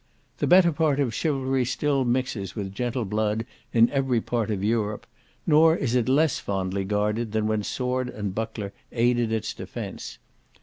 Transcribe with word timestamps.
The 0.39 0.47
better 0.47 0.71
part 0.71 0.99
of 0.99 1.13
chivalry 1.13 1.63
still 1.63 2.03
mixes 2.05 2.55
with 2.55 2.73
gentle 2.73 3.05
blood 3.05 3.45
in 3.71 3.87
every 3.91 4.19
part 4.19 4.49
of 4.49 4.63
Europe, 4.63 5.05
nor 5.45 5.75
is 5.77 5.93
it 5.93 6.09
less 6.09 6.39
fondly 6.39 6.83
guarded 6.85 7.33
than 7.33 7.45
when 7.45 7.61
sword 7.61 8.09
and 8.09 8.33
buckler 8.33 8.73
aided 8.91 9.31
its 9.31 9.53
defence. 9.53 10.17